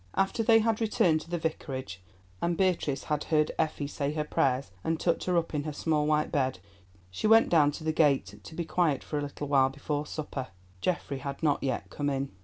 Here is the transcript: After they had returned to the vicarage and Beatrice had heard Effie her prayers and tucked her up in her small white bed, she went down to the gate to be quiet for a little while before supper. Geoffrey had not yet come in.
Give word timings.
After 0.15 0.41
they 0.41 0.57
had 0.61 0.81
returned 0.81 1.21
to 1.21 1.29
the 1.29 1.37
vicarage 1.37 2.01
and 2.41 2.57
Beatrice 2.57 3.03
had 3.03 3.25
heard 3.25 3.51
Effie 3.59 3.85
her 4.13 4.23
prayers 4.23 4.71
and 4.83 4.99
tucked 4.99 5.25
her 5.25 5.37
up 5.37 5.53
in 5.53 5.63
her 5.65 5.71
small 5.73 6.07
white 6.07 6.31
bed, 6.31 6.57
she 7.11 7.27
went 7.27 7.49
down 7.49 7.69
to 7.73 7.83
the 7.83 7.93
gate 7.93 8.43
to 8.43 8.55
be 8.55 8.65
quiet 8.65 9.03
for 9.03 9.19
a 9.19 9.21
little 9.21 9.47
while 9.47 9.69
before 9.69 10.07
supper. 10.07 10.47
Geoffrey 10.81 11.19
had 11.19 11.43
not 11.43 11.61
yet 11.61 11.91
come 11.91 12.09
in. 12.09 12.31